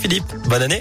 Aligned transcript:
Philippe, 0.00 0.32
bonne 0.48 0.62
année. 0.62 0.80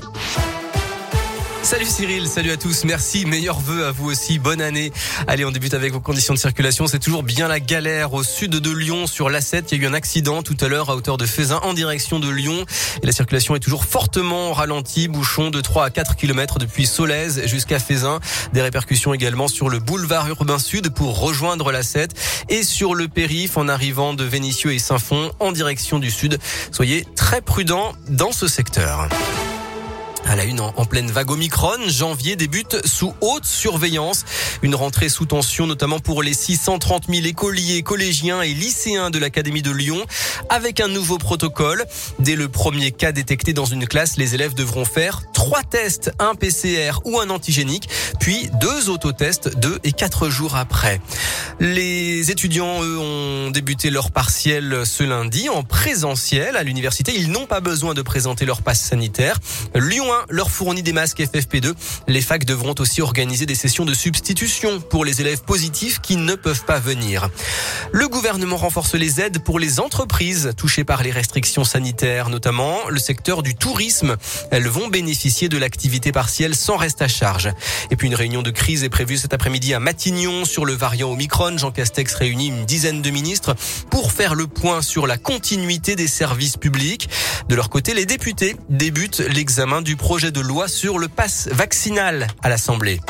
Salut 1.68 1.84
Cyril, 1.84 2.30
salut 2.30 2.52
à 2.52 2.56
tous, 2.56 2.86
merci, 2.86 3.26
meilleurs 3.26 3.60
vœux 3.60 3.86
à 3.86 3.92
vous 3.92 4.10
aussi, 4.10 4.40
bonne 4.40 4.62
année. 4.62 4.94
Allez, 5.28 5.44
on 5.44 5.52
débute 5.52 5.74
avec 5.74 5.92
vos 5.92 6.00
conditions 6.00 6.34
de 6.34 6.40
circulation, 6.40 6.88
c'est 6.88 6.98
toujours 6.98 7.24
bien 7.24 7.50
la 7.50 7.60
galère 7.60 8.14
au 8.14 8.24
sud 8.24 8.52
de 8.52 8.72
Lyon 8.72 9.06
sur 9.06 9.30
l'A7, 9.30 9.66
il 9.74 9.78
y 9.78 9.82
a 9.82 9.84
eu 9.84 9.88
un 9.90 9.94
accident 9.94 10.44
tout 10.44 10.56
à 10.62 10.70
l'heure 10.70 10.90
à 10.90 10.96
hauteur 10.96 11.18
de 11.18 11.26
Fézin 11.26 11.60
en 11.64 11.74
direction 11.74 12.22
de 12.22 12.30
Lyon. 12.30 12.66
Et 13.04 13.06
la 13.06 13.12
circulation 13.12 13.54
est 13.54 13.60
toujours 13.60 13.84
fortement 13.84 14.54
ralentie, 14.54 15.10
bouchon 15.10 15.50
de 15.50 15.60
3 15.60 15.84
à 15.84 15.90
4 15.90 16.16
km 16.16 16.58
depuis 16.58 16.86
Solèze 16.86 17.46
jusqu'à 17.48 17.80
Fézin, 17.80 18.22
des 18.54 18.62
répercussions 18.62 19.14
également 19.14 19.50
sur 19.50 19.68
le 19.68 19.80
boulevard 19.80 20.30
urbain 20.30 20.60
sud 20.60 20.92
pour 20.92 21.20
rejoindre 21.20 21.74
l'A7 21.74 22.12
et 22.48 22.64
sur 22.64 22.96
le 22.96 23.10
périph 23.10 23.58
en 23.58 23.68
arrivant 23.68 24.14
de 24.14 24.24
Vénissieux 24.24 24.72
et 24.72 24.80
Saint-Fond 24.80 25.34
en 25.42 25.52
direction 25.52 26.00
du 26.00 26.12
sud. 26.12 26.40
Soyez 26.72 27.06
très 27.18 27.42
prudents 27.42 27.92
dans 28.08 28.32
ce 28.32 28.48
secteur. 28.48 29.10
À 30.30 30.36
la 30.36 30.44
une, 30.44 30.60
en, 30.60 30.86
pleine 30.86 31.10
vague 31.10 31.32
Omicron, 31.32 31.88
janvier 31.88 32.36
débute 32.36 32.86
sous 32.86 33.14
haute 33.22 33.46
surveillance. 33.46 34.26
Une 34.62 34.76
rentrée 34.76 35.08
sous 35.08 35.26
tension, 35.26 35.68
notamment 35.68 36.00
pour 36.00 36.22
les 36.22 36.34
630 36.34 37.06
000 37.08 37.26
écoliers, 37.26 37.82
collégiens 37.82 38.42
et 38.42 38.54
lycéens 38.54 39.10
de 39.10 39.20
l'Académie 39.20 39.62
de 39.62 39.72
Lyon, 39.72 40.06
avec 40.50 40.82
un 40.82 40.90
nouveau 40.90 41.18
protocole. 41.18 41.86
Dès 42.20 42.36
le 42.36 42.50
premier 42.50 42.92
cas 42.92 43.14
détecté 43.14 43.54
dans 43.54 43.66
une 43.66 43.88
classe, 43.88 44.18
les 44.18 44.36
élèves 44.36 44.54
devront 44.54 44.84
faire 44.84 45.22
trois 45.38 45.62
tests, 45.62 46.12
un 46.18 46.34
PCR 46.34 46.94
ou 47.06 47.20
un 47.20 47.30
antigénique, 47.30 47.88
puis 48.20 48.50
deux 48.60 48.90
autotests 48.90 49.56
deux 49.60 49.78
et 49.84 49.92
quatre 49.92 50.30
jours 50.30 50.56
après. 50.56 51.00
Les 51.60 52.32
étudiants, 52.32 52.82
eux, 52.84 52.98
ont 52.98 53.52
débuté 53.52 53.92
leur 53.92 54.10
partiel 54.10 54.82
ce 54.84 55.04
lundi 55.04 55.48
en 55.48 55.62
présentiel 55.62 56.58
à 56.58 56.64
l'université. 56.64 57.14
Ils 57.16 57.30
n'ont 57.30 57.46
pas 57.46 57.60
besoin 57.60 57.94
de 57.94 58.02
présenter 58.02 58.46
leur 58.46 58.64
passe 58.64 58.82
sanitaire. 58.82 59.38
Lyon 59.76 60.08
leur 60.30 60.50
fournit 60.50 60.82
des 60.82 60.92
masques 60.92 61.20
FFP2. 61.20 61.74
Les 62.08 62.22
facs 62.22 62.46
devront 62.46 62.76
aussi 62.80 63.04
organiser 63.04 63.46
des 63.46 63.54
sessions 63.54 63.86
de 63.86 63.94
substitution 63.94 64.80
pour 64.80 65.06
les 65.06 65.22
élèves 65.22 65.44
positifs 65.44 66.00
qui 66.02 66.16
ne 66.16 66.34
peuvent 66.34 66.66
pas 66.66 66.80
venir. 66.80 67.30
Le 67.92 68.08
gouvernement 68.08 68.58
renforce 68.58 68.96
les 68.96 69.22
aides 69.22 69.44
pour 69.44 69.60
les 69.60 69.80
entreprises 69.80 70.54
touchées 70.58 70.84
par 70.84 71.04
les 71.04 71.12
restrictions 71.12 71.64
sanitaires, 71.64 72.30
notamment 72.30 72.90
le 72.90 73.00
secteur 73.00 73.44
du 73.44 73.54
tourisme. 73.54 74.16
Elles 74.50 74.68
vont 74.68 74.88
bénéficier 74.88 75.27
de 75.28 75.58
l'activité 75.58 76.14
partielle 76.14 76.56
sans 76.56 76.78
reste 76.78 77.02
à 77.02 77.10
charge. 77.10 77.50
Et 77.92 77.98
puis 77.98 78.08
une 78.08 78.16
réunion 78.16 78.42
de 78.42 78.50
crise 78.50 78.86
est 78.86 78.90
prévue 78.90 79.18
cet 79.18 79.34
après-midi 79.34 79.74
à 79.74 79.80
Matignon 79.80 80.46
sur 80.46 80.64
le 80.64 80.72
variant 80.72 81.12
Omicron. 81.12 81.58
Jean 81.58 81.72
Castex 81.72 82.14
réunit 82.16 82.48
une 82.48 82.66
dizaine 82.66 83.02
de 83.02 83.10
ministres 83.10 83.54
pour 83.90 84.14
faire 84.14 84.36
le 84.36 84.48
point 84.48 84.82
sur 84.82 85.06
la 85.06 85.18
continuité 85.18 85.98
des 85.98 86.08
services 86.08 86.56
publics. 86.56 87.10
De 87.50 87.56
leur 87.56 87.70
côté, 87.70 87.94
les 87.94 88.06
députés 88.06 88.56
débutent 88.70 89.20
l'examen 89.20 89.82
du 89.82 89.98
projet 89.98 90.32
de 90.32 90.40
loi 90.40 90.70
sur 90.70 90.98
le 90.98 91.10
pass 91.10 91.50
vaccinal 91.52 92.28
à 92.42 92.48
l'Assemblée. 92.48 93.02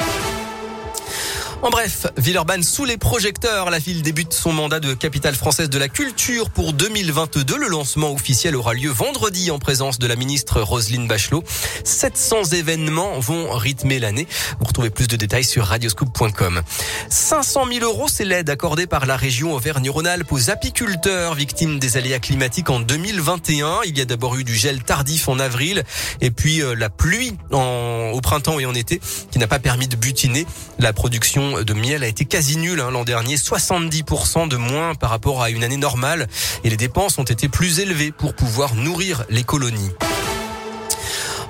En 1.63 1.71
bref, 1.71 2.05
Villeurbanne 2.17 2.61
sous 2.61 2.85
les 2.85 2.97
projecteurs. 2.97 3.71
La 3.71 3.79
ville 3.79 4.03
débute 4.03 4.31
son 4.31 4.53
mandat 4.53 4.79
de 4.79 4.93
capitale 4.93 5.33
française 5.33 5.71
de 5.71 5.79
la 5.79 5.89
culture 5.89 6.51
pour 6.51 6.71
2022. 6.71 7.57
Le 7.57 7.67
lancement 7.67 8.13
officiel 8.13 8.55
aura 8.55 8.75
lieu 8.75 8.91
vendredi 8.91 9.49
en 9.49 9.57
présence 9.57 9.97
de 9.97 10.05
la 10.05 10.15
ministre 10.15 10.61
Roselyne 10.61 11.07
Bachelot. 11.07 11.43
700 11.83 12.43
événements 12.53 13.19
vont 13.19 13.51
rythmer 13.57 13.97
l'année. 13.97 14.27
Vous 14.59 14.65
retrouvez 14.65 14.91
plus 14.91 15.07
de 15.07 15.15
détails 15.15 15.43
sur 15.43 15.65
radioscoop.com. 15.65 16.61
500 17.09 17.65
000 17.71 17.83
euros, 17.83 18.07
c'est 18.07 18.25
l'aide 18.25 18.51
accordée 18.51 18.85
par 18.85 19.07
la 19.07 19.17
région 19.17 19.53
Auvergne-Rhône-Alpes 19.53 20.31
aux 20.31 20.51
apiculteurs 20.51 21.33
victimes 21.33 21.79
des 21.79 21.97
aléas 21.97 22.19
climatiques 22.19 22.69
en 22.69 22.81
2021. 22.81 23.79
Il 23.87 23.97
y 23.97 24.01
a 24.01 24.05
d'abord 24.05 24.35
eu 24.35 24.43
du 24.43 24.55
gel 24.55 24.83
tardif 24.83 25.27
en 25.27 25.39
avril 25.39 25.83
et 26.21 26.29
puis 26.29 26.61
euh, 26.61 26.75
la 26.75 26.91
pluie 26.91 27.33
en, 27.51 28.11
au 28.13 28.21
printemps 28.21 28.59
et 28.59 28.67
en 28.67 28.75
été 28.75 29.01
qui 29.31 29.39
n'a 29.39 29.47
pas 29.47 29.59
permis 29.59 29.87
de 29.87 29.95
butiner 29.95 30.45
la 30.77 30.93
production 30.93 31.46
de 31.63 31.73
miel 31.73 32.03
a 32.03 32.07
été 32.07 32.25
quasi 32.25 32.57
nul 32.57 32.79
hein, 32.79 32.91
l'an 32.91 33.03
dernier, 33.03 33.35
70% 33.35 34.47
de 34.47 34.57
moins 34.57 34.95
par 34.95 35.09
rapport 35.09 35.41
à 35.41 35.49
une 35.49 35.63
année 35.63 35.77
normale 35.77 36.27
et 36.63 36.69
les 36.69 36.77
dépenses 36.77 37.17
ont 37.17 37.23
été 37.23 37.49
plus 37.49 37.79
élevées 37.79 38.11
pour 38.11 38.33
pouvoir 38.33 38.75
nourrir 38.75 39.23
les 39.29 39.43
colonies. 39.43 39.91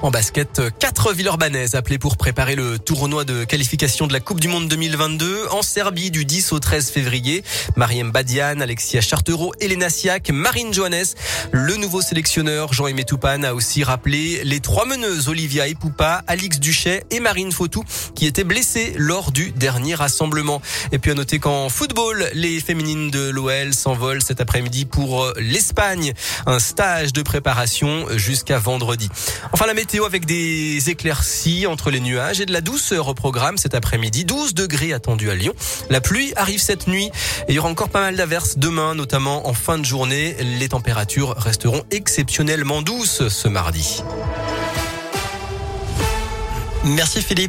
En 0.03 0.11
basket, 0.11 0.61
quatre 0.77 1.11
Villeurbanaises 1.11 1.73
appelées 1.73 1.97
pour 1.97 2.17
préparer 2.17 2.55
le 2.55 2.77
tournoi 2.77 3.25
de 3.25 3.45
qualification 3.45 4.05
de 4.05 4.13
la 4.13 4.19
Coupe 4.19 4.39
du 4.39 4.47
Monde 4.47 4.67
2022 4.67 5.47
en 5.49 5.63
Serbie 5.63 6.11
du 6.11 6.23
10 6.23 6.51
au 6.51 6.59
13 6.59 6.91
février. 6.91 7.43
Mariem 7.75 8.11
Badian, 8.11 8.59
Alexia 8.59 9.01
Chartereau, 9.01 9.53
Elena 9.59 9.89
Siak, 9.89 10.29
Marine 10.29 10.71
Johannes. 10.71 11.07
Le 11.51 11.77
nouveau 11.77 12.01
sélectionneur 12.01 12.73
Jean-Aimé 12.73 13.05
Toupane 13.05 13.43
a 13.43 13.55
aussi 13.55 13.83
rappelé 13.83 14.43
les 14.43 14.59
trois 14.59 14.85
meneuses 14.85 15.29
Olivia 15.29 15.67
Epoupa, 15.67 16.23
Alix 16.27 16.59
Duchet 16.59 17.03
et 17.09 17.19
Marine 17.19 17.51
Fautou 17.51 17.83
qui 18.13 18.27
étaient 18.27 18.43
blessées 18.43 18.93
lors 18.97 19.31
du 19.31 19.49
dernier 19.49 19.95
rassemblement. 19.95 20.61
Et 20.91 20.99
puis 20.99 21.09
à 21.09 21.15
noter 21.15 21.39
qu'en 21.39 21.69
football, 21.69 22.29
les 22.33 22.59
féminines 22.59 23.09
de 23.09 23.29
l'OL 23.29 23.73
s'envolent 23.73 24.21
cet 24.21 24.41
après-midi 24.41 24.85
pour 24.85 25.33
l'Espagne. 25.37 26.13
Un 26.45 26.59
stage 26.59 27.13
de 27.13 27.23
préparation 27.23 28.05
jusqu'à 28.15 28.59
vendredi. 28.59 29.09
Enfin 29.53 29.65
la 29.65 29.73
météo 29.87 30.03
avec 30.03 30.25
des 30.25 30.89
éclaircies 30.89 31.65
entre 31.65 31.91
les 31.91 32.01
nuages 32.01 32.41
et 32.41 32.45
de 32.45 32.51
la 32.51 32.59
douceur 32.59 33.07
au 33.07 33.13
programme 33.13 33.57
cet 33.57 33.73
après-midi. 33.73 34.25
12 34.25 34.53
degrés 34.53 34.91
attendus 34.91 35.31
à 35.31 35.35
Lyon. 35.35 35.53
La 35.89 36.01
pluie 36.01 36.33
arrive 36.35 36.59
cette 36.59 36.87
nuit 36.87 37.05
et 37.05 37.53
il 37.53 37.55
y 37.55 37.59
aura 37.59 37.69
encore 37.69 37.87
pas 37.87 38.01
mal 38.01 38.17
d'averses 38.17 38.57
demain, 38.57 38.95
notamment 38.95 39.47
en 39.47 39.53
fin 39.53 39.77
de 39.77 39.85
journée. 39.85 40.35
Les 40.59 40.67
températures 40.67 41.35
resteront 41.37 41.83
exceptionnellement 41.89 42.81
douces 42.81 43.29
ce 43.29 43.47
mardi. 43.47 44.03
Merci 46.83 47.21
Philippe. 47.21 47.45